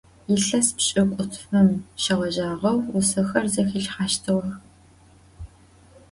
[0.27, 1.69] Yilhes pş'ık'utfım
[2.03, 4.49] şêğejağeu vusexer zexilhheştığex.